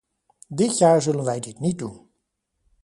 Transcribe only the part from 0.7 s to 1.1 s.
jaar